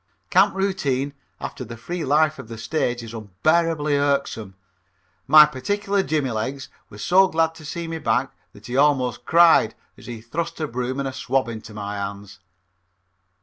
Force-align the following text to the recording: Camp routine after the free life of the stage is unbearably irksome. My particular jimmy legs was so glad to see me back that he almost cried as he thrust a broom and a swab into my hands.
Camp 0.31 0.55
routine 0.55 1.13
after 1.39 1.63
the 1.63 1.77
free 1.77 2.03
life 2.03 2.39
of 2.39 2.47
the 2.47 2.57
stage 2.57 3.03
is 3.03 3.13
unbearably 3.13 3.95
irksome. 3.97 4.55
My 5.27 5.45
particular 5.45 6.01
jimmy 6.01 6.31
legs 6.31 6.69
was 6.89 7.03
so 7.03 7.27
glad 7.27 7.53
to 7.53 7.63
see 7.65 7.87
me 7.87 7.99
back 7.99 8.33
that 8.53 8.65
he 8.65 8.75
almost 8.75 9.25
cried 9.25 9.75
as 9.99 10.07
he 10.07 10.19
thrust 10.19 10.59
a 10.59 10.67
broom 10.67 10.97
and 10.97 11.07
a 11.07 11.13
swab 11.13 11.47
into 11.47 11.75
my 11.75 11.97
hands. 11.97 12.39